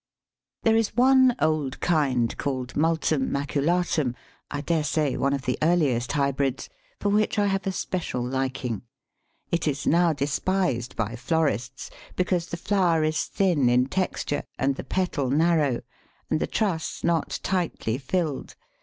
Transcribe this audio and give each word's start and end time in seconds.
There 0.63 0.75
is 0.75 0.95
one 0.97 1.35
old 1.39 1.79
kind 1.79 2.35
called 2.39 2.73
Multum 2.75 3.29
maculatum 3.29 4.15
I 4.49 4.61
dare 4.61 4.83
say 4.83 5.15
one 5.15 5.31
of 5.31 5.43
the 5.43 5.59
earliest 5.61 6.13
hybrids 6.13 6.69
for 6.99 7.09
which 7.09 7.37
I 7.37 7.45
have 7.45 7.67
a 7.67 7.71
special 7.71 8.27
liking. 8.27 8.81
It 9.51 9.67
is 9.67 9.85
now 9.85 10.11
despised 10.11 10.95
by 10.95 11.15
florists, 11.15 11.91
because 12.15 12.47
the 12.47 12.57
flower 12.57 13.03
is 13.03 13.25
thin 13.25 13.69
in 13.69 13.85
texture 13.85 14.41
and 14.57 14.75
the 14.75 14.83
petal 14.83 15.29
narrow, 15.29 15.81
and 16.31 16.39
the 16.39 16.47
truss 16.47 17.03
not 17.03 17.39
tightly 17.43 17.99
filled. 17.99 18.55